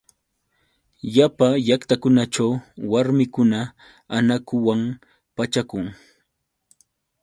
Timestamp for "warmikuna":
2.91-3.59